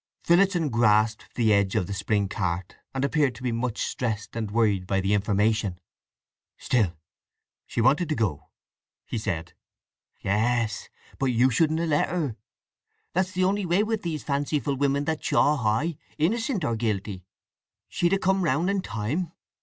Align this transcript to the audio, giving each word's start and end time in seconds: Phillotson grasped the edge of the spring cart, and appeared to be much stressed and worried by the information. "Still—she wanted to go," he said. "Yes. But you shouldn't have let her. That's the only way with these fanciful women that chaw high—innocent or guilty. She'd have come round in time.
Phillotson 0.23 0.69
grasped 0.69 1.35
the 1.35 1.53
edge 1.53 1.75
of 1.75 1.85
the 1.85 1.93
spring 1.93 2.27
cart, 2.27 2.75
and 2.91 3.05
appeared 3.05 3.35
to 3.35 3.43
be 3.43 3.51
much 3.51 3.83
stressed 3.83 4.35
and 4.35 4.49
worried 4.49 4.87
by 4.87 4.99
the 4.99 5.13
information. 5.13 5.79
"Still—she 6.57 7.81
wanted 7.81 8.09
to 8.09 8.15
go," 8.15 8.49
he 9.05 9.19
said. 9.19 9.53
"Yes. 10.19 10.89
But 11.19 11.27
you 11.27 11.51
shouldn't 11.51 11.81
have 11.81 11.89
let 11.89 12.09
her. 12.09 12.35
That's 13.13 13.33
the 13.33 13.43
only 13.43 13.67
way 13.67 13.83
with 13.83 14.01
these 14.01 14.23
fanciful 14.23 14.73
women 14.75 15.05
that 15.05 15.21
chaw 15.21 15.55
high—innocent 15.57 16.63
or 16.65 16.75
guilty. 16.75 17.23
She'd 17.87 18.13
have 18.13 18.21
come 18.21 18.43
round 18.43 18.71
in 18.71 18.81
time. 18.81 19.31